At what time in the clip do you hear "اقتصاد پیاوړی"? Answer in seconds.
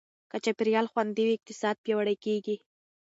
1.37-2.15